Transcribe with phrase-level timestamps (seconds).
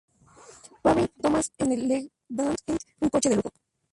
[0.81, 3.51] Parry-Thomas en el Leyland Eight, un coche de lujo.